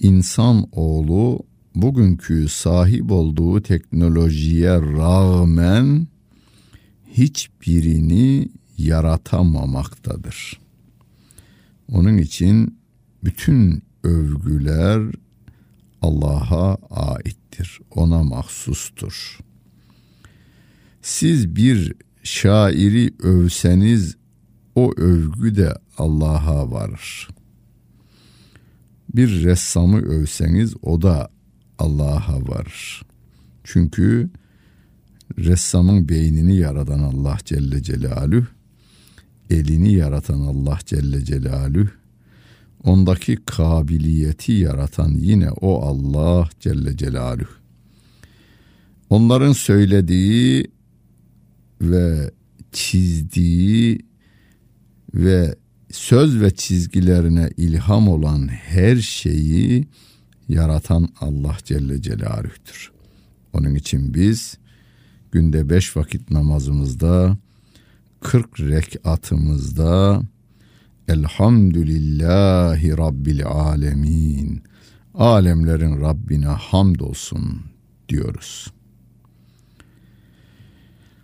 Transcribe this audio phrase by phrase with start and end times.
[0.00, 1.42] insan oğlu
[1.74, 6.06] bugünkü sahip olduğu teknolojiye rağmen
[7.12, 10.60] hiçbirini yaratamamaktadır.
[11.92, 12.78] Onun için
[13.24, 15.02] bütün övgüler
[16.02, 19.38] Allah'a aittir, ona mahsustur.
[21.02, 24.16] Siz bir şairi övseniz
[24.74, 27.28] o övgü de Allah'a varır.
[29.14, 31.30] Bir ressamı övseniz o da
[31.78, 33.02] Allah'a varır.
[33.64, 34.30] Çünkü
[35.38, 38.46] ressamın beynini yaratan Allah Celle Celaluhu,
[39.50, 41.88] elini yaratan Allah Celle Celaluhu,
[42.84, 47.50] ondaki kabiliyeti yaratan yine o Allah Celle Celaluhu.
[49.10, 50.70] Onların söylediği
[51.80, 52.30] ve
[52.72, 53.98] çizdiği
[55.14, 55.54] ve
[55.92, 59.88] söz ve çizgilerine ilham olan her şeyi
[60.48, 62.92] yaratan Allah Celle Celaluh'tür.
[63.52, 64.58] Onun için biz
[65.32, 67.36] günde beş vakit namazımızda,
[68.20, 70.22] kırk rekatımızda
[71.08, 74.62] Elhamdülillahi Rabbil Alemin.
[75.14, 77.60] Alemlerin Rabbine hamdolsun
[78.08, 78.72] diyoruz.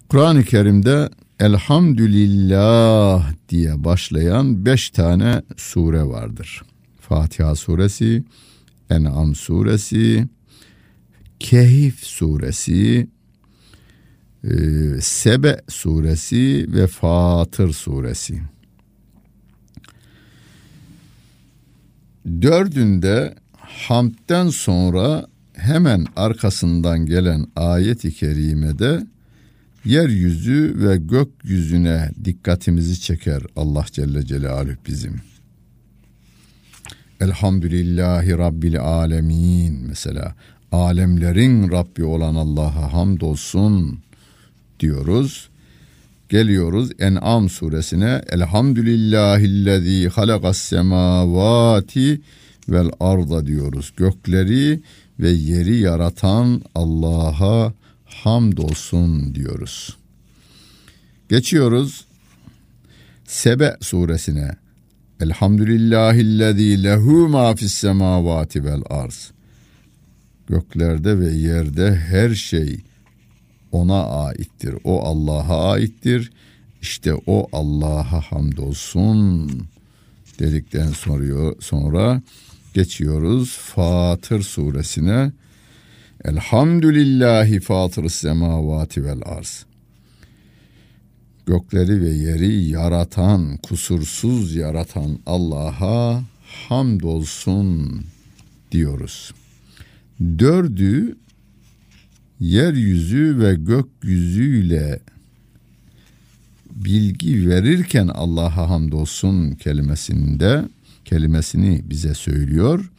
[0.09, 1.11] Kur'an-ı Kerim'de
[1.41, 6.63] Elhamdülillah diye başlayan beş tane sure vardır.
[7.01, 8.25] Fatiha suresi,
[8.91, 10.29] En'am suresi,
[11.41, 13.09] Kehif suresi,
[14.45, 14.51] e,
[15.01, 18.41] Sebe suresi ve Fatır suresi.
[22.43, 23.35] Dördünde
[23.89, 29.07] hamdten sonra hemen arkasından gelen ayet-i kerimede
[29.87, 35.21] yeryüzü ve gökyüzüne dikkatimizi çeker Allah Celle Celaluhu bizim.
[37.21, 40.35] Elhamdülillahi Rabbil Alemin mesela
[40.73, 43.99] alemlerin Rabbi olan Allah'a hamdolsun
[44.81, 45.49] diyoruz.
[46.29, 52.21] Geliyoruz En'am suresine Elhamdülillahillezî halakas semavati
[52.69, 53.93] vel arda diyoruz.
[53.97, 54.81] Gökleri
[55.21, 57.73] ve yeri yaratan Allah'a
[58.07, 59.97] hamdolsun diyoruz.
[61.29, 62.07] Geçiyoruz
[63.27, 64.57] Sebe suresine.
[65.21, 69.31] Elhamdülillahillezî lehu ma fis semavati vel arz.
[70.47, 72.81] Göklerde ve yerde her şey
[73.73, 74.75] ona aittir.
[74.85, 76.33] O Allah'a aittir.
[76.83, 79.51] İşte o Allah'a hamdolsun
[80.39, 82.23] dedikten sonra, sonra
[82.75, 85.33] geçiyoruz Fatır suresine.
[86.27, 89.67] Elhamdülillahi fatır semavati vel arz.
[91.47, 96.23] Gökleri ve yeri yaratan, kusursuz yaratan Allah'a
[96.69, 98.03] hamdolsun
[98.73, 99.35] diyoruz.
[100.21, 101.17] Dördü
[102.41, 105.01] yeryüzü ve gökyüzüyle
[106.71, 110.65] bilgi verirken Allah'a hamdolsun kelimesinde
[111.05, 112.91] kelimesini bize söylüyor.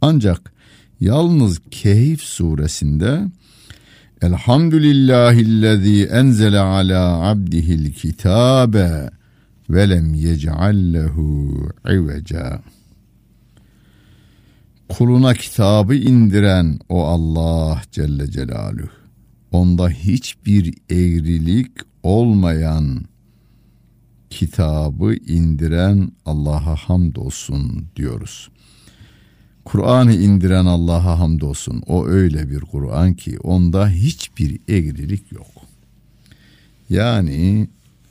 [0.00, 0.55] Ancak
[1.00, 3.24] Yalnız Kehif suresinde
[4.22, 9.10] Elhamdülillahillezî enzele ala abdihil kitabe
[9.70, 11.52] ve lem yec'allehu
[11.88, 12.62] iveca.
[14.88, 18.88] kuluna kitabı indiren o Allah Celle Celaluhu.
[19.52, 21.70] Onda hiçbir eğrilik
[22.02, 23.04] olmayan
[24.30, 28.48] kitabı indiren Allah'a hamdolsun diyoruz.
[29.66, 31.82] Kur'an'ı indiren Allah'a hamdolsun.
[31.86, 35.46] O öyle bir Kur'an ki onda hiçbir eğrilik yok.
[36.90, 37.68] Yani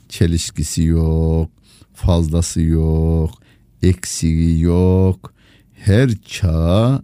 [0.08, 1.50] çelişkisi yok,
[1.94, 3.30] fazlası yok,
[3.82, 5.34] eksiği yok.
[5.74, 7.02] Her çağa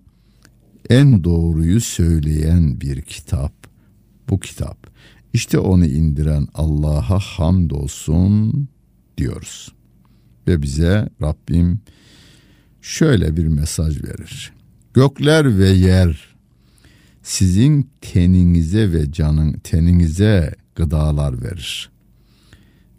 [0.91, 3.53] en doğruyu söyleyen bir kitap.
[4.31, 4.87] Bu kitap.
[5.33, 8.69] İşte onu indiren Allah'a hamdolsun
[9.19, 9.73] diyoruz.
[10.49, 11.81] Ve bize Rabbim
[12.83, 14.53] şöyle bir mesaj verir.
[14.95, 16.35] Gökler ve yer
[17.23, 21.91] sizin teninize ve canın teninize gıdalar verir.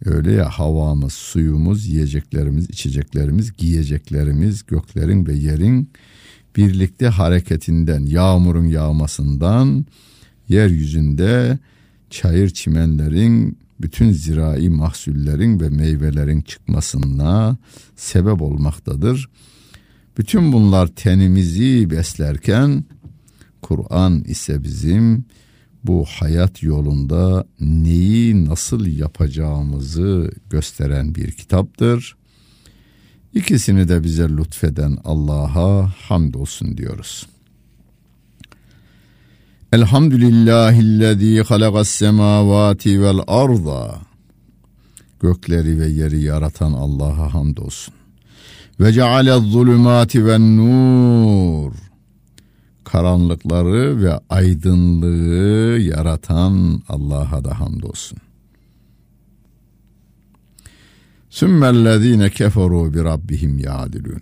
[0.05, 5.89] Öyle ya havamız, suyumuz, yiyeceklerimiz, içeceklerimiz, giyeceklerimiz göklerin ve yerin
[6.55, 9.85] birlikte hareketinden, yağmurun yağmasından,
[10.49, 11.59] yeryüzünde
[12.09, 17.57] çayır çimenlerin, bütün zirai mahsullerin ve meyvelerin çıkmasına
[17.95, 19.29] sebep olmaktadır.
[20.17, 22.83] Bütün bunlar tenimizi beslerken
[23.61, 25.25] Kur'an ise bizim
[25.83, 32.15] bu hayat yolunda neyi nasıl yapacağımızı gösteren bir kitaptır.
[33.33, 37.27] İkisini de bize lütfeden Allah'a hamdolsun diyoruz.
[39.71, 44.01] Elhamdülillahillezî halagas semavati vel arda.
[45.19, 47.93] Gökleri ve yeri yaratan Allah'a hamdolsun.
[48.79, 51.73] Ve ceale zulümati ve nur
[52.83, 58.17] karanlıkları ve aydınlığı yaratan Allah'a da hamdolsun.
[61.29, 64.21] Sümmellezine keferu bi rabbihim yadilun.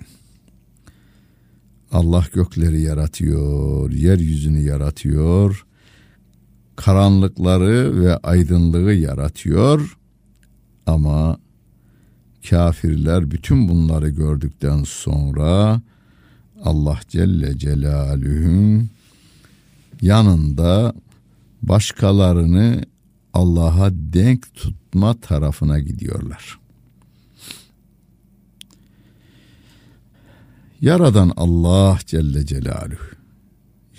[1.92, 5.66] Allah gökleri yaratıyor, yeryüzünü yaratıyor,
[6.76, 9.98] karanlıkları ve aydınlığı yaratıyor
[10.86, 11.38] ama
[12.50, 15.82] kafirler bütün bunları gördükten sonra
[16.64, 18.90] Allah Celle Celaluhu'nun
[20.02, 20.94] yanında
[21.62, 22.86] başkalarını
[23.34, 26.60] Allah'a denk tutma tarafına gidiyorlar.
[30.82, 33.06] Yaradan Allah Celle Celaluhu.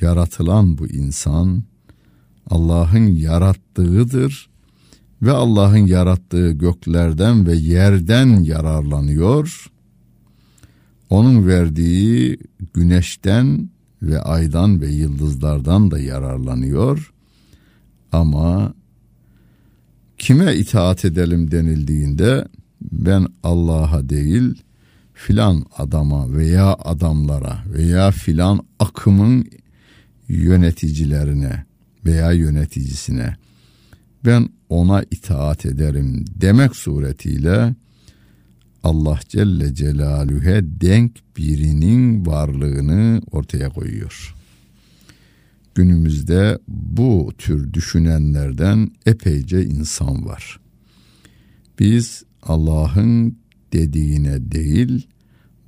[0.01, 1.63] Yaratılan bu insan
[2.51, 4.52] Allah'ın yarattığıdır
[5.23, 9.73] ve Allah'ın yarattığı göklerden ve yerden yararlanıyor
[11.13, 12.39] onun verdiği
[12.75, 13.71] güneşten
[14.03, 17.13] ve aydan ve yıldızlardan da yararlanıyor.
[18.13, 18.75] Ama
[20.19, 22.49] kime itaat edelim denildiğinde
[22.81, 24.63] ben Allah'a değil
[25.15, 29.47] filan adama veya adamlara veya filan akımın
[30.29, 31.65] yöneticilerine
[32.05, 33.37] veya yöneticisine
[34.25, 37.75] ben ona itaat ederim demek suretiyle
[38.83, 44.35] Allah Celle Celaluhu'ya denk birinin varlığını ortaya koyuyor.
[45.75, 50.61] Günümüzde bu tür düşünenlerden epeyce insan var.
[51.79, 53.39] Biz Allah'ın
[53.73, 55.07] dediğine değil,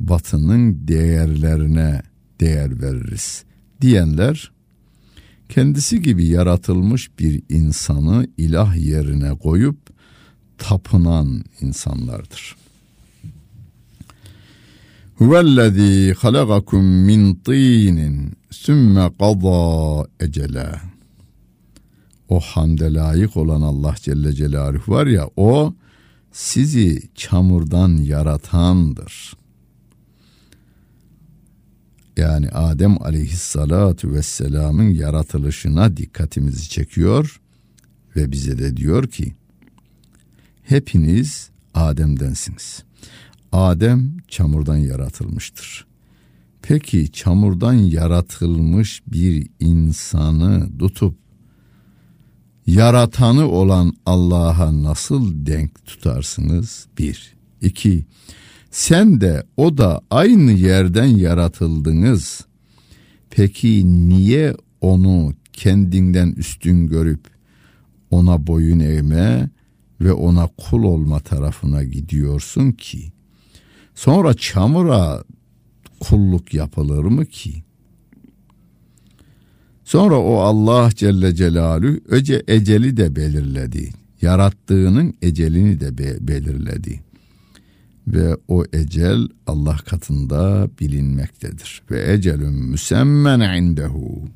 [0.01, 2.03] batının değerlerine
[2.41, 3.45] değer veririz
[3.81, 4.54] diyenler
[5.49, 9.77] kendisi gibi yaratılmış bir insanı ilah yerine koyup
[10.59, 12.57] tapınan insanlardır.
[15.15, 20.81] Huvellezî halagakum min tînin sümme qadâ ecele.
[22.29, 25.75] O hamde layık olan Allah Celle Celaluhu var ya o
[26.33, 29.33] sizi çamurdan yaratandır.
[32.17, 37.41] Yani Adem aleyhissalatu vesselamın yaratılışına dikkatimizi çekiyor
[38.17, 39.35] ve bize de diyor ki
[40.63, 42.83] hepiniz Adem'densiniz.
[43.53, 45.87] Adem çamurdan yaratılmıştır.
[46.63, 51.17] Peki çamurdan yaratılmış bir insanı tutup
[52.67, 56.87] yaratanı olan Allah'a nasıl denk tutarsınız?
[56.99, 57.35] Bir.
[57.61, 58.05] İki.
[58.75, 62.45] Sen de o da aynı yerden yaratıldınız.
[63.31, 67.21] Peki niye onu kendinden üstün görüp
[68.11, 69.51] ona boyun eğme
[70.01, 73.13] ve ona kul olma tarafına gidiyorsun ki?
[73.95, 75.25] Sonra çamura
[76.01, 77.63] kulluk yapılır mı ki?
[79.85, 83.91] Sonra o Allah Celle Celalü öce eceli de belirledi.
[84.23, 87.01] Yarattığının ecelini de be- belirledi.
[88.07, 91.83] Ve o ecel Allah katında bilinmektedir.
[91.91, 94.29] Ve ecelün müsemmen indehu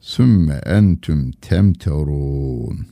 [0.00, 2.86] sümme entüm temterun.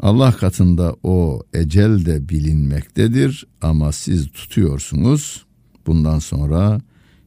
[0.00, 5.44] Allah katında o ecel de bilinmektedir ama siz tutuyorsunuz.
[5.86, 6.80] Bundan sonra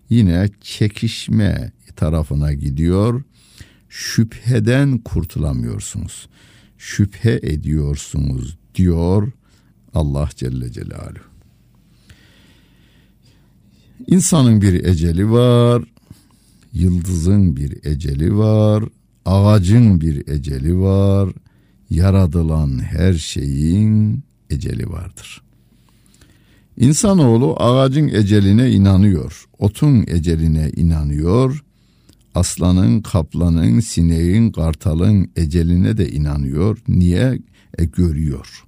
[0.09, 3.23] yine çekişme tarafına gidiyor.
[3.89, 6.29] Şüpheden kurtulamıyorsunuz.
[6.77, 9.31] Şüphe ediyorsunuz diyor
[9.93, 11.31] Allah Celle Celaluhu.
[14.07, 15.83] İnsanın bir eceli var,
[16.74, 18.83] yıldızın bir eceli var,
[19.25, 21.29] ağacın bir eceli var,
[21.89, 25.41] yaratılan her şeyin eceli vardır.
[26.77, 31.63] İnsanoğlu ağacın eceline inanıyor, otun eceline inanıyor,
[32.36, 36.77] aslanın, kaplanın, sineğin, kartalın eceline de inanıyor.
[36.88, 37.39] Niye?
[37.77, 38.65] E görüyor.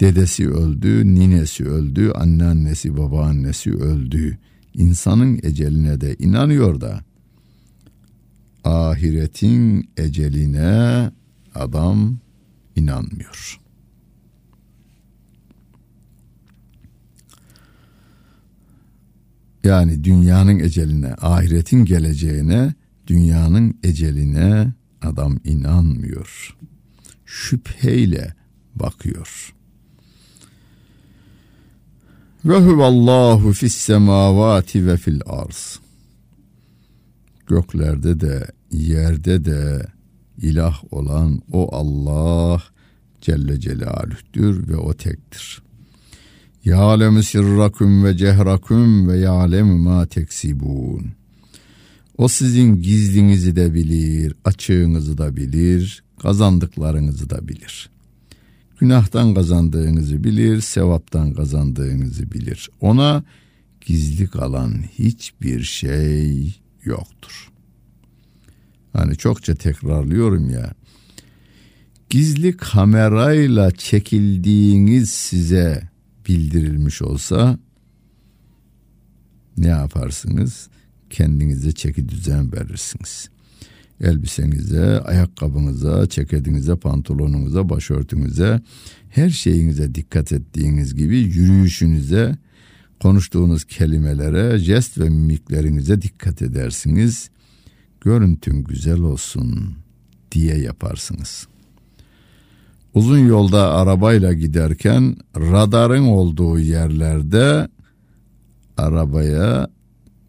[0.00, 4.38] Dedesi öldü, ninesi öldü, anneannesi, babaannesi öldü.
[4.74, 7.04] İnsanın eceline de inanıyor da
[8.64, 11.10] ahiretin eceline
[11.54, 12.18] adam
[12.76, 13.60] inanmıyor.
[19.64, 22.74] Yani dünyanın eceline, ahiretin geleceğine,
[23.06, 24.72] dünyanın eceline
[25.02, 26.56] adam inanmıyor.
[27.24, 28.34] Şüpheyle
[28.74, 29.55] bakıyor.
[32.46, 35.78] Ve huvallahu fis semavati ve fil arz.
[37.46, 39.86] Göklerde de yerde de
[40.42, 42.62] ilah olan o Allah
[43.20, 45.62] Celle Celaluh'tür ve o tektir.
[46.64, 51.06] Ya'lemu sirrakum ve cehrakum ve ya'lemu ma teksibun.
[52.18, 57.95] O sizin gizlinizi de bilir, açığınızı da bilir, kazandıklarınızı da bilir.
[58.78, 62.70] Günahtan kazandığınızı bilir, sevaptan kazandığınızı bilir.
[62.80, 63.24] Ona
[63.86, 67.52] gizli kalan hiçbir şey yoktur.
[68.92, 70.74] Hani çokça tekrarlıyorum ya.
[72.10, 75.90] Gizli kamerayla çekildiğiniz size
[76.28, 77.58] bildirilmiş olsa
[79.56, 80.68] ne yaparsınız?
[81.10, 83.30] Kendinize çeki düzen verirsiniz.
[84.00, 88.60] Elbisenize, ayakkabınıza, ceketinize, pantolonunuza, başörtünüze,
[89.08, 92.36] her şeyinize dikkat ettiğiniz gibi yürüyüşünüze,
[93.00, 97.30] konuştuğunuz kelimelere, jest ve mimiklerinize dikkat edersiniz.
[98.00, 99.74] Görüntün güzel olsun
[100.32, 101.56] diye yaparsınız.''
[102.96, 107.68] uzun yolda arabayla giderken radarın olduğu yerlerde
[108.76, 109.68] arabaya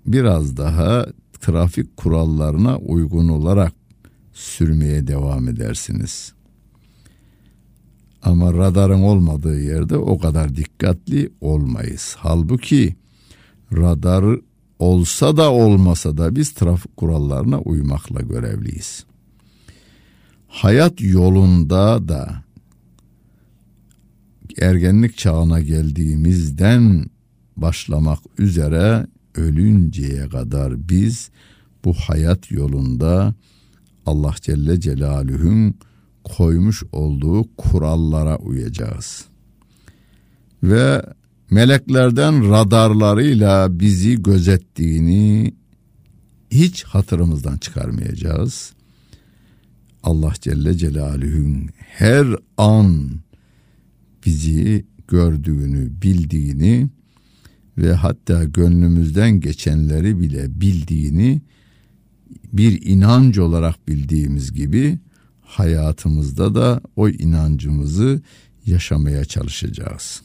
[0.06, 1.06] biraz daha
[1.42, 3.74] trafik kurallarına uygun olarak
[4.34, 6.34] sürmeye devam edersiniz.
[8.24, 12.16] Ama radarın olmadığı yerde o kadar dikkatli olmayız.
[12.20, 12.96] Halbuki
[13.74, 14.40] radar
[14.80, 19.06] olsa da olmasa da biz trafik kurallarına uymakla görevliyiz.
[20.48, 22.44] Hayat yolunda da
[24.62, 27.06] ergenlik çağına geldiğimizden
[27.58, 31.30] başlamak üzere ölünceye kadar biz
[31.86, 33.36] bu hayat yolunda
[34.06, 35.76] Allah Celle Celaluhu'nun
[36.24, 39.26] koymuş olduğu kurallara uyacağız.
[40.64, 41.02] Ve
[41.50, 45.54] meleklerden radarlarıyla bizi gözettiğini
[46.52, 48.74] hiç hatırımızdan çıkarmayacağız.
[50.04, 52.28] Allah Celle Celaluhu'nun her
[52.58, 53.10] an
[54.26, 56.90] bizi gördüğünü, bildiğini
[57.78, 61.42] ve hatta gönlümüzden geçenleri bile bildiğini
[62.54, 65.00] bir inanç olarak bildiğimiz gibi
[65.42, 68.22] hayatımızda da o inancımızı
[68.66, 70.22] yaşamaya çalışacağız.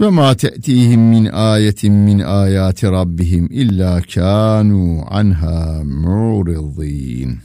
[0.00, 7.38] Ve ma te'tihim min ayetin min ayati rabbihim illa kanu anha mu'ridin.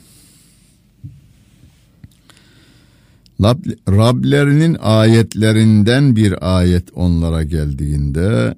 [3.89, 8.55] Rablerinin ayetlerinden bir ayet onlara geldiğinde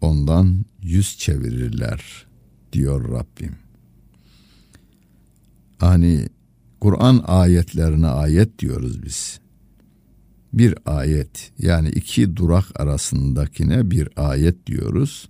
[0.00, 2.26] ondan yüz çevirirler
[2.72, 3.56] diyor Rabbim.
[5.78, 6.28] Hani
[6.80, 9.40] Kur'an ayetlerine ayet diyoruz biz.
[10.52, 15.28] Bir ayet yani iki durak arasındakine bir ayet diyoruz.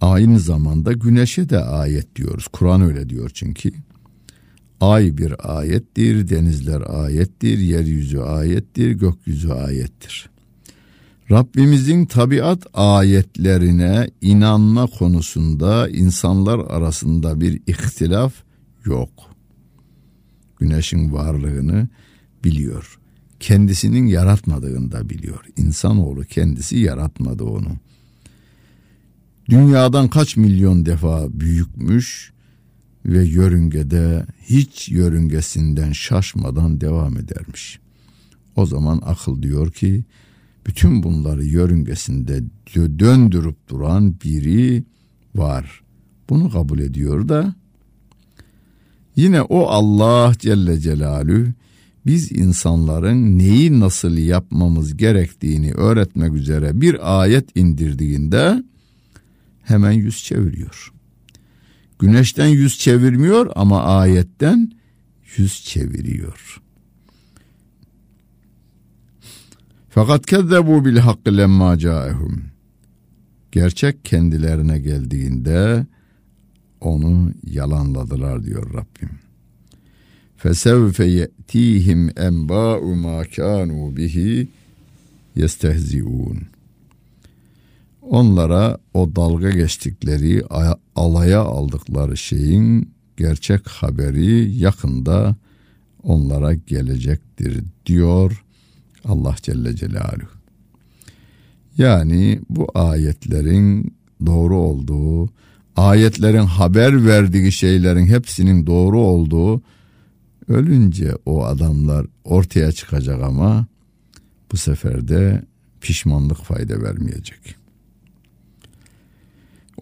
[0.00, 2.48] Aynı zamanda güneşe de ayet diyoruz.
[2.48, 3.72] Kur'an öyle diyor çünkü.
[4.80, 10.30] Ay bir ayettir, denizler ayettir, yeryüzü ayettir, gökyüzü ayettir.
[11.30, 18.34] Rabbimizin tabiat ayetlerine inanma konusunda insanlar arasında bir ihtilaf
[18.84, 19.10] yok.
[20.58, 21.88] Güneşin varlığını
[22.44, 22.98] biliyor.
[23.40, 25.44] kendisinin yaratmadığını da biliyor.
[25.56, 27.76] İnsanoğlu kendisi yaratmadı onu.
[29.48, 32.32] Dünyadan kaç milyon defa büyükmüş
[33.06, 37.78] ve yörüngede hiç yörüngesinden şaşmadan devam edermiş.
[38.56, 40.04] O zaman akıl diyor ki
[40.66, 42.42] bütün bunları yörüngesinde
[42.74, 44.84] döndürüp duran biri
[45.34, 45.82] var.
[46.30, 47.54] Bunu kabul ediyor da
[49.16, 51.54] yine o Allah Celle Celalü
[52.06, 58.64] biz insanların neyi nasıl yapmamız gerektiğini öğretmek üzere bir ayet indirdiğinde
[59.62, 60.95] hemen yüz çeviriyor.
[61.98, 64.72] Güneşten yüz çevirmiyor ama ayetten
[65.36, 66.62] yüz çeviriyor.
[69.88, 72.42] Fakat kezzebu bil hakkı lemma caehum.
[73.52, 75.86] Gerçek kendilerine geldiğinde
[76.80, 79.10] onu yalanladılar diyor Rabbim.
[80.36, 84.48] Fesevfe ye'tihim enba'u ma kanu bihi
[85.36, 86.55] yestehzi'un.
[88.10, 90.42] Onlara o dalga geçtikleri,
[90.96, 95.36] alaya aldıkları şeyin gerçek haberi yakında
[96.02, 98.44] onlara gelecektir diyor
[99.04, 100.36] Allah Celle Celaluhu.
[101.78, 103.94] Yani bu ayetlerin
[104.26, 105.30] doğru olduğu,
[105.76, 109.62] ayetlerin haber verdiği şeylerin hepsinin doğru olduğu
[110.48, 113.66] ölünce o adamlar ortaya çıkacak ama
[114.52, 115.42] bu sefer de
[115.80, 117.65] pişmanlık fayda vermeyecek.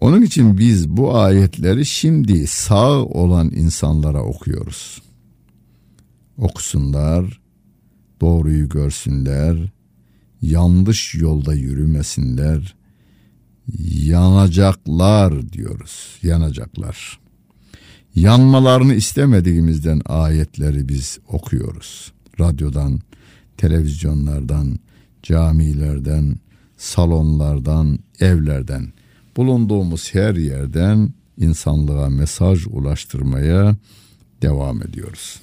[0.01, 5.01] Onun için biz bu ayetleri şimdi sağ olan insanlara okuyoruz.
[6.37, 7.41] Okusunlar,
[8.21, 9.71] doğruyu görsünler,
[10.41, 12.75] yanlış yolda yürümesinler,
[14.03, 17.19] yanacaklar diyoruz, yanacaklar.
[18.15, 22.13] Yanmalarını istemediğimizden ayetleri biz okuyoruz.
[22.39, 22.99] Radyodan,
[23.57, 24.79] televizyonlardan,
[25.23, 26.35] camilerden,
[26.77, 28.93] salonlardan, evlerden,
[29.37, 33.75] bulunduğumuz her yerden insanlığa mesaj ulaştırmaya
[34.41, 35.41] devam ediyoruz.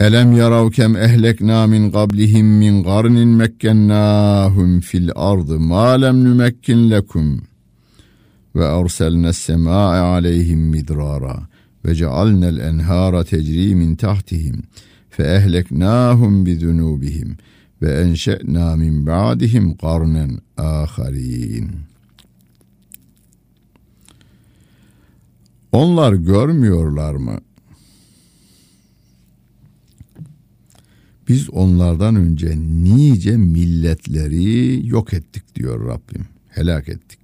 [0.00, 7.42] Elem yarav kem ehlekna min qablihim min qarnin mekkennahum fil ardı ma lem numekkin lekum
[8.56, 11.48] ve erselne semâe aleyhim midrara
[11.84, 14.62] ve cealnel enhara tecri min tahtihim
[15.10, 17.36] fe ehleknahum bi zunubihim
[17.84, 21.70] ve enşe'na min ba'dihim qarnen aharin.
[25.72, 27.40] Onlar görmüyorlar mı?
[31.28, 36.26] Biz onlardan önce nice milletleri yok ettik diyor Rabbim.
[36.48, 37.18] Helak ettik.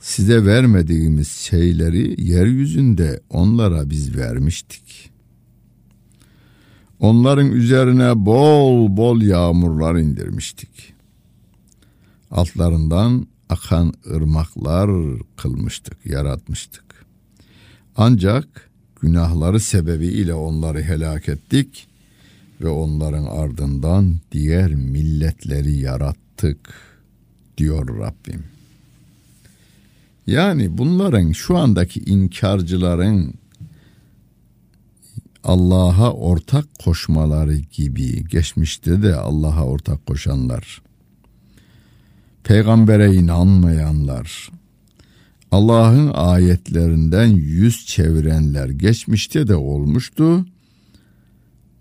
[0.00, 4.83] Size vermediğimiz şeyleri yeryüzünde onlara biz vermiştik.
[7.00, 10.94] Onların üzerine bol bol yağmurlar indirmiştik.
[12.30, 14.90] Altlarından akan ırmaklar
[15.36, 16.84] kılmıştık, yaratmıştık.
[17.96, 21.88] Ancak günahları sebebiyle onları helak ettik
[22.60, 26.74] ve onların ardından diğer milletleri yarattık
[27.58, 28.44] diyor Rabbim.
[30.26, 33.34] Yani bunların şu andaki inkarcıların
[35.44, 40.82] Allah'a ortak koşmaları gibi geçmişte de Allah'a ortak koşanlar,
[42.44, 44.50] peygambere inanmayanlar,
[45.50, 50.46] Allah'ın ayetlerinden yüz çevirenler geçmişte de olmuştu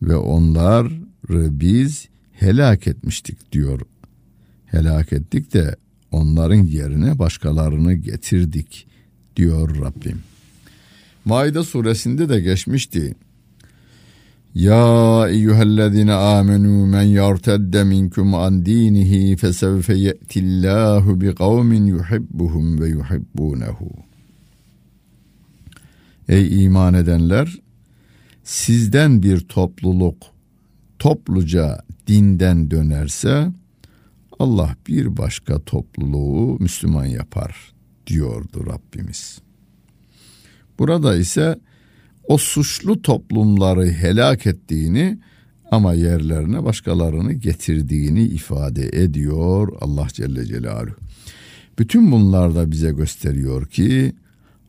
[0.02, 3.82] ve onları biz helak etmiştik diyor.
[4.65, 5.76] Helak ettik de
[6.12, 8.88] onların yerine başkalarını getirdik
[9.36, 10.21] diyor Rabbim.
[11.26, 13.15] Maide suresinde de geçmişti.
[14.56, 23.89] Ya eyyühellezine amenu men yartedde minkum an dinihi fesevfe ye'tillahu bi kavmin yuhibbuhum ve yuhibbunehu.
[26.30, 27.60] Ey iman edenler
[28.44, 30.18] sizden bir topluluk
[31.00, 33.52] topluca dinden dönerse
[34.39, 37.74] Allah bir başka topluluğu Müslüman yapar
[38.08, 39.39] diyordu Rabbimiz.
[40.80, 41.60] Burada ise
[42.28, 45.20] o suçlu toplumları helak ettiğini
[45.72, 50.96] ama yerlerine başkalarını getirdiğini ifade ediyor Allah Celle Celaluhu.
[51.80, 54.16] Bütün bunlar da bize gösteriyor ki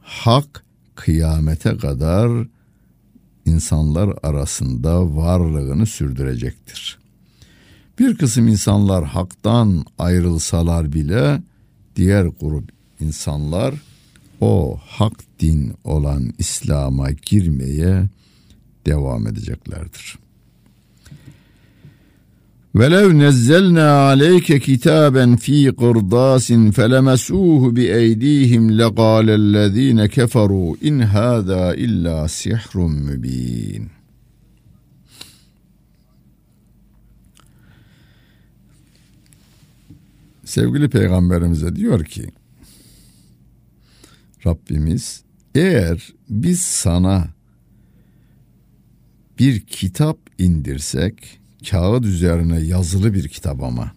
[0.01, 0.65] hak
[0.95, 2.47] kıyamete kadar
[3.47, 6.99] insanlar arasında varlığını sürdürecektir.
[7.99, 11.43] Bir kısım insanlar haktan ayrılsalar bile
[11.97, 13.75] diğer grup insanlar
[14.41, 18.09] o hak din olan İslam'a girmeye
[18.87, 20.19] devam edeceklerdir.
[22.75, 32.93] Velev nezzelna aleyke kitaben fi qirdasin felemasuhu bi eydihim leqalellezine keferu in hada illa sihrun
[32.93, 33.91] mübin.
[40.45, 42.27] Sevgili peygamberimize diyor ki
[44.47, 45.24] Rabbimiz
[45.55, 47.29] eğer biz sana
[49.39, 51.41] bir kitap indirsek
[51.71, 53.93] kağıt üzerine yazılı bir kitap ama.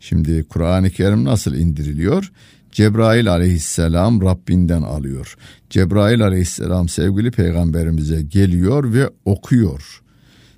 [0.00, 2.32] Şimdi Kur'an-ı Kerim nasıl indiriliyor?
[2.72, 5.36] Cebrail aleyhisselam Rabbinden alıyor.
[5.70, 10.02] Cebrail aleyhisselam sevgili peygamberimize geliyor ve okuyor.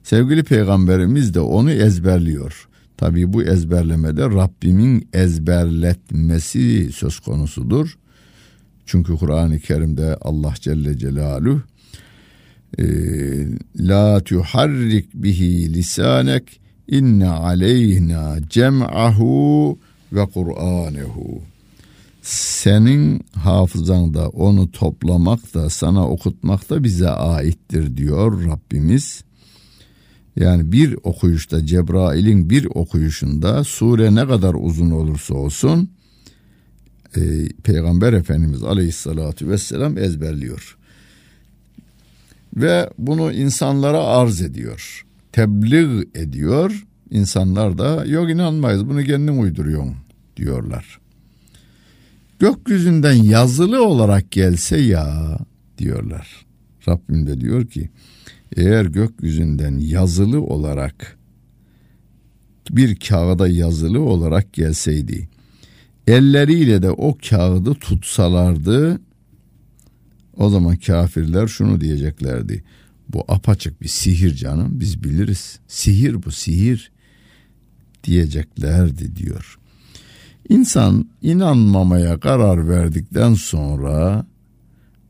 [0.02, 2.68] Sevgili peygamberimiz de onu ezberliyor.
[2.96, 7.98] Tabi bu ezberlemede Rabbimin ezberletmesi söz konusudur.
[8.86, 11.62] Çünkü Kur'an-ı Kerim'de Allah Celle Celaluhu
[12.78, 12.84] e,
[13.78, 19.78] la tuharrik bihi lisanek inne aleyna cem'ahu
[20.12, 21.42] ve Kur'anehu
[22.22, 29.24] senin hafızanda onu toplamak da sana okutmak da bize aittir diyor Rabbimiz.
[30.36, 35.90] Yani bir okuyuşta Cebrail'in bir okuyuşunda sure ne kadar uzun olursa olsun
[37.16, 40.76] e, Peygamber Efendimiz Aleyhisselatü Vesselam ezberliyor.
[42.56, 45.06] Ve bunu insanlara arz ediyor.
[45.32, 46.86] Tebliğ ediyor.
[47.10, 49.94] İnsanlar da yok inanmayız bunu kendin uyduruyorsun
[50.36, 50.98] diyorlar.
[52.38, 55.38] Gökyüzünden yazılı olarak gelse ya
[55.78, 56.46] diyorlar.
[56.88, 57.90] Rabbim de diyor ki
[58.56, 61.18] eğer gökyüzünden yazılı olarak
[62.70, 65.28] bir kağıda yazılı olarak gelseydi
[66.06, 69.00] elleriyle de o kağıdı tutsalardı
[70.36, 72.64] o zaman kafirler şunu diyeceklerdi.
[73.08, 75.58] Bu apaçık bir sihir canım biz biliriz.
[75.68, 76.90] Sihir bu sihir
[78.04, 79.58] diyeceklerdi diyor.
[80.48, 84.26] İnsan inanmamaya karar verdikten sonra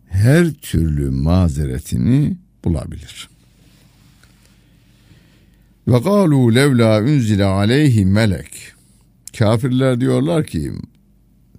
[0.07, 3.29] her türlü mazeretini bulabilir.
[5.89, 8.76] Ve galu levla unzile aleyhi melek.
[9.39, 10.73] Kafirler diyorlar ki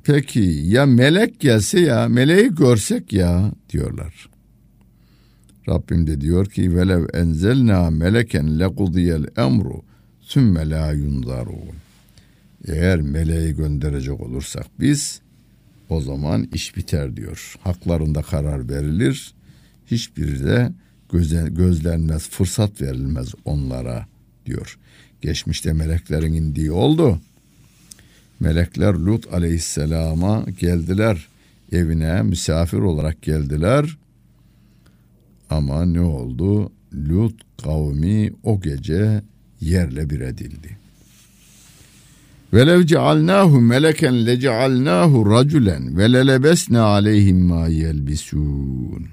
[0.03, 4.29] peki ya melek gelse ya meleği görsek ya diyorlar.
[5.69, 9.81] Rabbim de diyor ki velev enzelna meleken lekudiyel emru
[10.21, 11.59] sümme la yunzarun.
[12.67, 15.21] Eğer meleği gönderecek olursak biz
[15.89, 17.55] o zaman iş biter diyor.
[17.63, 19.33] Haklarında karar verilir.
[19.85, 20.71] Hiçbiri de
[21.11, 24.07] göze, gözlenmez, fırsat verilmez onlara
[24.45, 24.77] diyor.
[25.21, 27.19] Geçmişte meleklerin indiği oldu.
[28.39, 31.27] Melekler Lut aleyhisselama geldiler.
[31.71, 33.97] Evine misafir olarak geldiler.
[35.49, 36.71] Ama ne oldu?
[36.93, 39.21] Lut kavmi o gece
[39.61, 40.77] yerle bir edildi.
[42.53, 49.07] Velev cealnahu meleken lecealnahu raculen ve lelebesne aleyhim ma yelbisun.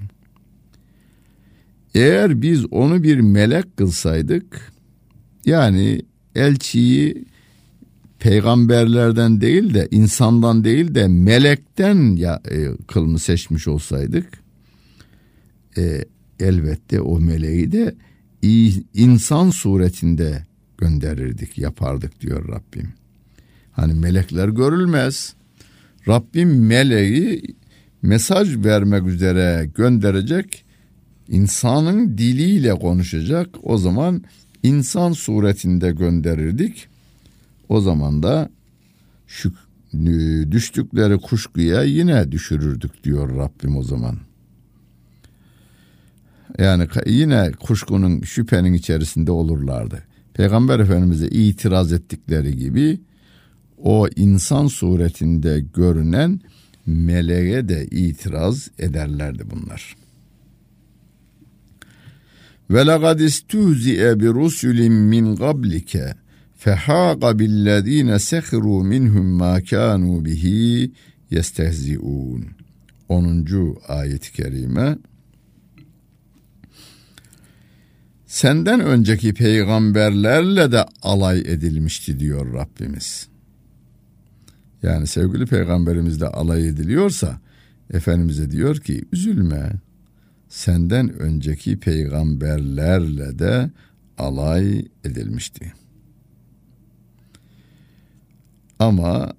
[1.94, 4.72] Eğer biz onu bir melek kılsaydık,
[5.46, 6.02] yani
[6.34, 7.24] elçiyi
[8.24, 14.26] peygamberlerden değil de insandan değil de melekten ya e, kılını seçmiş olsaydık,
[15.76, 16.04] e,
[16.40, 17.94] elbette o meleği de
[18.94, 20.46] insan suretinde
[20.78, 22.92] gönderirdik, yapardık diyor Rabbim.
[23.72, 25.34] Hani melekler görülmez.
[26.08, 27.42] Rabbim meleği
[28.02, 30.64] mesaj vermek üzere gönderecek,
[31.28, 33.48] insanın diliyle konuşacak.
[33.62, 34.24] O zaman
[34.62, 36.93] insan suretinde gönderirdik.
[37.68, 38.50] O zaman da
[39.26, 39.52] şu
[40.50, 44.18] düştükleri kuşkuya yine düşürürdük diyor Rabbim o zaman.
[46.58, 50.02] Yani yine kuşkunun şüphenin içerisinde olurlardı.
[50.34, 53.00] Peygamber Efendimiz'e itiraz ettikleri gibi
[53.78, 56.40] o insan suretinde görünen
[56.86, 59.96] meleğe de itiraz ederlerdi bunlar.
[62.70, 66.14] Ve laqad istuzi'e bi rusulin min qablike
[66.64, 70.92] fehaqa billezine sehiru minhum ma kanu bihi
[71.30, 72.42] yestehzi'un.
[73.08, 73.46] 10.
[73.88, 74.98] ayet-i kerime
[78.26, 83.28] Senden önceki peygamberlerle de alay edilmişti diyor Rabbimiz.
[84.82, 87.40] Yani sevgili peygamberimizle alay ediliyorsa
[87.90, 89.72] Efendimiz'e diyor ki üzülme
[90.48, 93.70] senden önceki peygamberlerle de
[94.18, 95.83] alay edilmişti.
[98.84, 99.32] Ama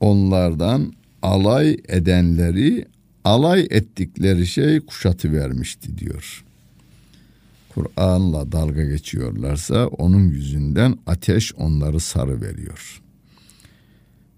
[0.00, 2.86] onlardan alay edenleri
[3.24, 6.44] alay ettikleri şey kuşatı vermişti diyor.
[7.74, 13.02] Kur'an'la dalga geçiyorlarsa onun yüzünden ateş onları sarı veriyor.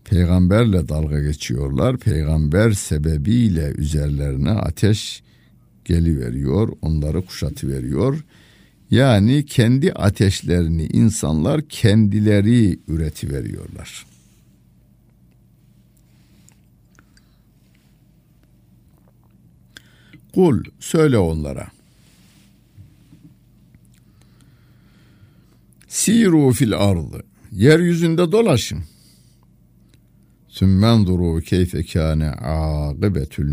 [0.04, 1.98] Peygamberle dalga geçiyorlar.
[1.98, 5.22] Peygamber sebebiyle üzerlerine ateş
[5.84, 8.24] geliveriyor, onları kuşatı veriyor.
[8.90, 14.09] Yani kendi ateşlerini insanlar kendileri üreti veriyorlar.
[20.34, 21.68] Kul söyle onlara.
[25.88, 27.24] Siru fil ardı.
[27.52, 28.82] Yeryüzünde dolaşın.
[30.48, 33.48] Sümmenzuru keyfe kâne âgıbetül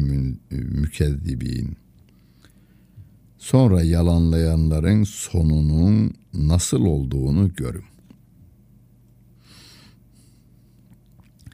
[0.52, 1.78] mükezzibin.
[3.38, 7.86] Sonra yalanlayanların sonunun nasıl olduğunu görün.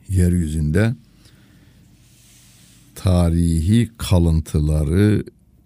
[0.09, 0.95] Yeryüzünde
[2.95, 5.23] tarihi kalıntıları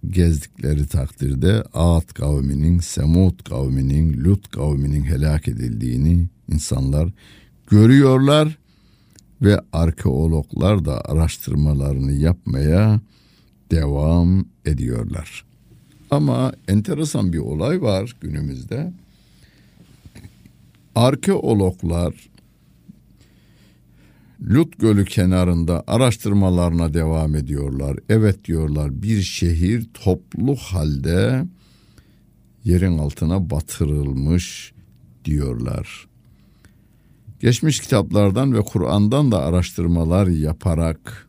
[0.10, 7.10] gezdikleri takdirde Ad kavminin, Semud kavminin, Lut kavminin helak edildiğini insanlar
[7.68, 8.58] görüyorlar
[9.42, 13.02] ve arkeologlar da araştırmalarını yapmaya
[13.72, 15.46] devam ediyorlar.
[16.12, 18.94] Ama enteresan bir olay var günümüzde.
[20.96, 22.14] Arkeologlar
[24.42, 27.98] Lut Gölü kenarında araştırmalarına devam ediyorlar.
[28.10, 31.46] Evet diyorlar bir şehir toplu halde
[32.64, 34.74] yerin altına batırılmış
[35.26, 36.08] diyorlar.
[37.40, 41.28] Geçmiş kitaplardan ve Kur'an'dan da araştırmalar yaparak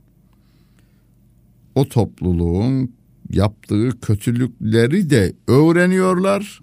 [1.74, 2.92] o topluluğun
[3.30, 6.60] yaptığı kötülükleri de öğreniyorlar.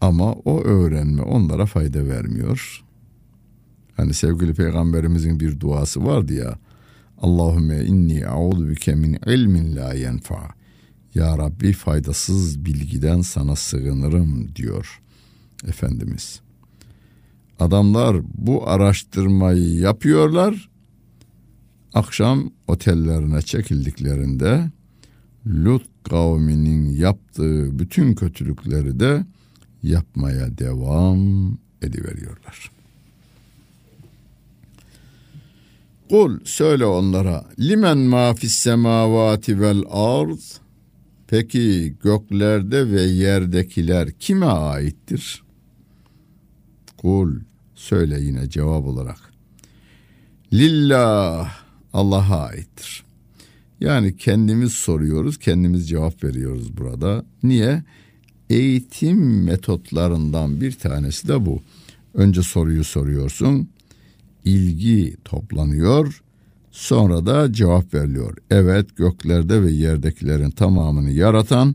[0.00, 2.87] Ama o öğrenme onlara fayda vermiyor.
[3.98, 6.58] Hani sevgili peygamberimizin bir duası vardı ya.
[7.18, 10.48] Allahümme inni a'udhu bike min ilmin la yenfa.
[11.14, 15.00] Ya Rabbi faydasız bilgiden sana sığınırım diyor
[15.68, 16.40] Efendimiz.
[17.58, 20.68] Adamlar bu araştırmayı yapıyorlar.
[21.94, 24.70] Akşam otellerine çekildiklerinde
[25.46, 29.26] Lut kavminin yaptığı bütün kötülükleri de
[29.82, 32.77] yapmaya devam ediveriyorlar.
[36.10, 40.60] Kul söyle onlara limen ma fis semavati vel arz
[41.28, 45.42] Peki göklerde ve yerdekiler kime aittir?
[46.96, 47.34] Kul
[47.74, 49.18] söyle yine cevap olarak.
[50.52, 51.50] Lillah
[51.92, 53.04] Allah'a aittir.
[53.80, 57.24] Yani kendimiz soruyoruz, kendimiz cevap veriyoruz burada.
[57.42, 57.82] Niye?
[58.50, 61.62] Eğitim metotlarından bir tanesi de bu.
[62.14, 63.68] Önce soruyu soruyorsun,
[64.48, 66.22] ilgi toplanıyor,
[66.70, 68.36] sonra da cevap veriliyor.
[68.50, 71.74] Evet göklerde ve yerdekilerin tamamını yaratan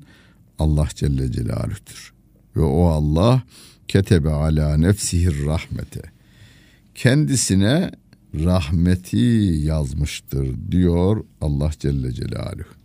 [0.59, 2.13] Allah Celle Celaluh'tür.
[2.55, 3.43] Ve o Allah
[3.87, 6.01] ketebe ala nefsihir rahmete.
[6.95, 7.91] Kendisine
[8.33, 9.17] rahmeti
[9.63, 12.82] yazmıştır diyor Allah Celle Celaluhu.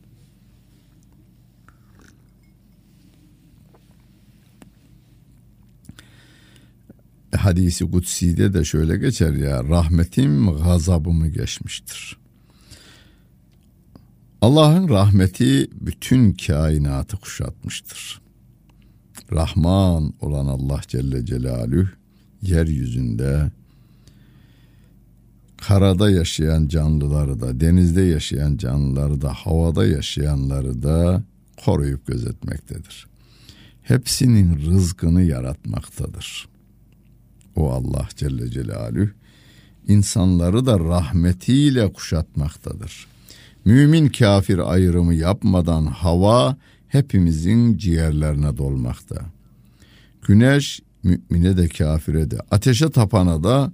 [7.37, 12.17] Hadisi Kutsi'de de şöyle geçer ya rahmetim gazabımı geçmiştir.
[14.41, 18.21] Allah'ın rahmeti bütün kainatı kuşatmıştır.
[19.33, 21.89] Rahman olan Allah Celle Celaluhu
[22.43, 23.51] yeryüzünde
[25.57, 31.23] karada yaşayan canlıları da, denizde yaşayan canlıları da, havada yaşayanları da
[31.65, 33.07] koruyup gözetmektedir.
[33.83, 36.49] Hepsinin rızkını yaratmaktadır.
[37.59, 39.09] O Allah Celle Celaluhu
[39.89, 43.07] insanları da rahmetiyle kuşatmaktadır.
[43.65, 46.57] Mümin kafir ayrımı yapmadan hava
[46.89, 49.17] hepimizin ciğerlerine dolmakta.
[50.23, 53.73] Güneş mümine de kafire de ateşe tapana da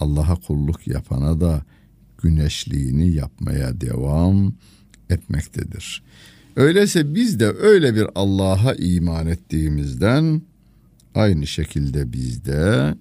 [0.00, 1.62] Allah'a kulluk yapana da
[2.22, 4.54] güneşliğini yapmaya devam
[5.10, 6.02] etmektedir.
[6.56, 10.42] Öyleyse biz de öyle bir Allah'a iman ettiğimizden
[11.14, 12.94] aynı şekilde biz de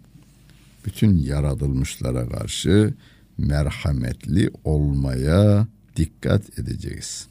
[0.85, 2.95] bütün yaratılmışlara karşı
[3.39, 7.27] merhametli olmaya dikkat edeceğiz.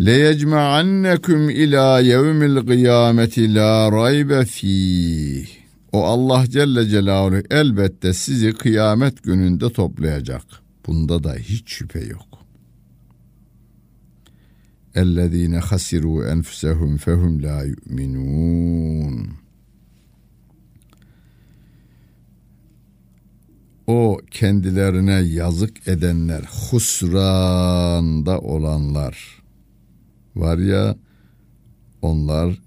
[0.00, 5.46] لَيَجْمَعَنَّكُمْ ila يَوْمِ الْقِيَامَةِ la raybe ف۪يهِ
[5.92, 10.44] o Allah Celle Celaluhu elbette sizi kıyamet gününde toplayacak.
[10.86, 12.30] Bunda da hiç şüphe yok.
[14.94, 19.16] اَلَّذ۪ينَ خَسِرُوا اَنْفُسَهُمْ فَهُمْ لَا يُؤْمِنُونَ
[23.87, 29.43] o kendilerine yazık edenler, husranda olanlar
[30.35, 30.95] var ya
[32.01, 32.61] onlar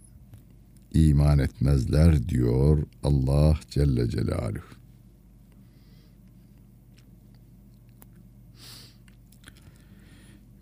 [0.94, 4.78] iman etmezler diyor Allah Celle Celaluhu.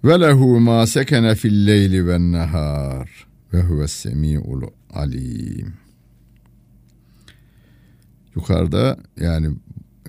[0.05, 4.63] Ve lehu ma sekene fil leyli ven nehar ve huves semi'ul
[4.95, 5.75] alim.
[8.35, 9.57] Yukarıda yani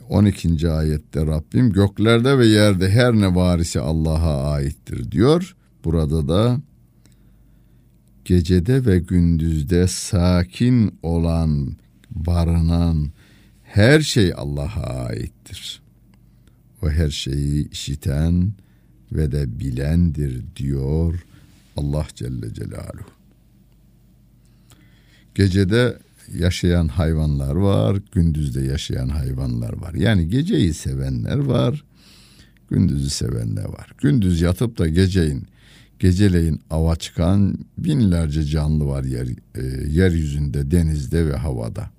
[0.10, 0.70] 12.
[0.70, 5.56] ayette Rabbim göklerde ve yerde her ne varisi Allah'a aittir diyor.
[5.84, 6.60] Burada da
[8.26, 11.76] gecede ve gündüzde sakin olan,
[12.12, 13.12] barınan
[13.63, 15.82] her şey Allah'a aittir.
[16.82, 18.52] O her şeyi işiten
[19.12, 21.26] ve de bilendir diyor
[21.78, 23.12] Allah Celle Celaluhu.
[25.36, 25.98] Gecede
[26.36, 29.94] yaşayan hayvanlar var, gündüzde yaşayan hayvanlar var.
[29.94, 31.84] Yani geceyi sevenler var,
[32.70, 33.92] gündüzü sevenler var.
[33.98, 35.48] Gündüz yatıp da geceyin
[36.00, 41.90] geceleyin ava çıkan binlerce canlı var yer, e, yeryüzünde, denizde ve havada.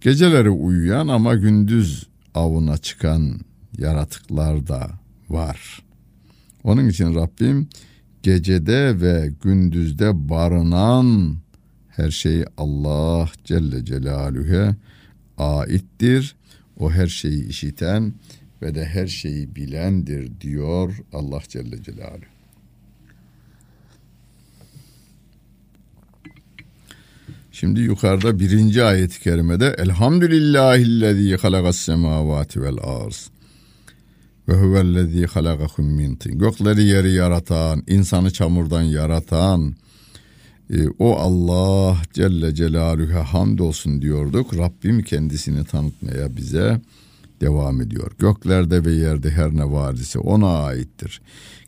[0.00, 3.40] Geceleri uyuyan ama gündüz avına çıkan
[3.78, 4.90] yaratıklar da
[5.28, 5.82] var.
[6.64, 7.68] Onun için Rabbim
[8.22, 11.36] gecede ve gündüzde barınan
[11.98, 14.76] her şey Allah Celle Celaluhu'ya
[15.38, 16.36] aittir.
[16.78, 18.14] O her şeyi işiten
[18.62, 22.38] ve de her şeyi bilendir diyor Allah Celle Celaluhu.
[27.52, 33.30] Şimdi yukarıda birinci ayet-i kerimede Elhamdülillahillezî halagas semavati vel arz
[34.48, 36.38] ve huvellezî halagakum min tin.
[36.38, 39.74] Gökleri yeri yaratan, insanı çamurdan yaratan,
[40.70, 44.56] e, o Allah Celle Celaluhu'ya hamdolsun diyorduk.
[44.56, 46.80] Rabbim kendisini tanıtmaya bize
[47.40, 48.12] devam ediyor.
[48.18, 51.20] Göklerde ve yerde her ne var ise ona aittir.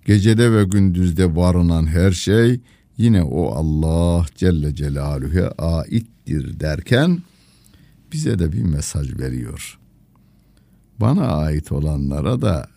[0.05, 2.61] Gecede ve gündüzde barınan her şey
[2.99, 7.23] yine o Allah Celle Celaluhu'ya aittir derken
[8.13, 9.79] bize de bir mesaj veriyor.
[11.01, 12.69] Bana ait olanlara da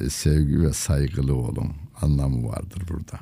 [0.00, 3.20] e, sevgi ve saygılı olun anlamı vardır burada.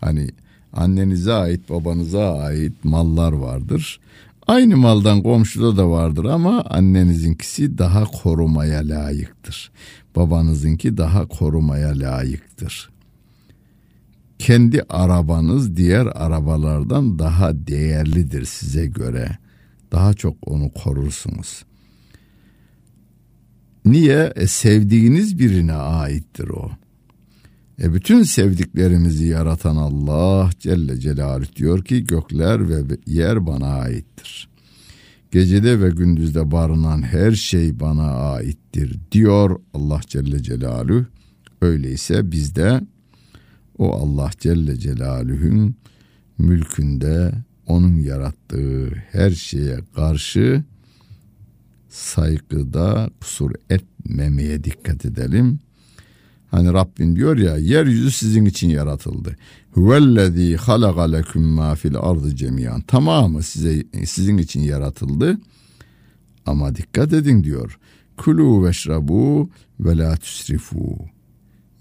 [0.00, 0.30] Hani
[0.72, 4.00] annenize ait, babanıza ait mallar vardır.
[4.46, 9.70] Aynı maldan komşuda da vardır ama annenizinkisi daha korumaya layıktır.
[10.16, 12.90] Babanızınki daha korumaya layıktır
[14.38, 19.38] kendi arabanız diğer arabalardan daha değerlidir size göre.
[19.92, 21.64] Daha çok onu korursunuz.
[23.84, 24.32] Niye?
[24.36, 26.70] E, sevdiğiniz birine aittir o.
[27.82, 34.48] E bütün sevdiklerimizi yaratan Allah Celle Celaluhu diyor ki gökler ve yer bana aittir.
[35.30, 41.06] Gecede ve gündüzde barınan her şey bana aittir diyor Allah Celle Celaluhu.
[41.60, 42.80] Öyleyse biz de
[43.78, 45.74] o Allah Celle Celaluhu'nun
[46.38, 47.32] mülkünde
[47.66, 50.64] onun yarattığı her şeye karşı
[51.88, 55.60] saygıda kusur etmemeye dikkat edelim.
[56.50, 59.36] Hani Rabbim diyor ya yeryüzü sizin için yaratıldı.
[59.70, 62.80] Huvellezî halaga leküm mâ fil ardı cemiyan.
[62.80, 65.38] Tamamı size sizin için yaratıldı.
[66.46, 67.78] Ama dikkat edin diyor.
[68.16, 70.98] Kulu veşrabu ve la tüsrifu.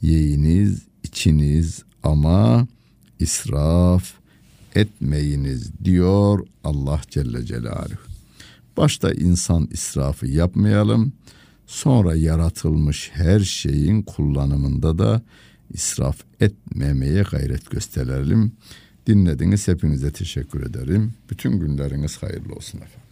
[0.01, 2.67] Yiyiniz, içiniz ama
[3.19, 4.13] israf
[4.75, 8.07] etmeyiniz diyor Allah Celle Celaluhu.
[8.77, 11.13] Başta insan israfı yapmayalım.
[11.67, 15.21] Sonra yaratılmış her şeyin kullanımında da
[15.69, 18.51] israf etmemeye gayret gösterelim.
[19.07, 21.13] Dinlediniz hepinize teşekkür ederim.
[21.29, 23.06] Bütün günleriniz hayırlı olsun efendim.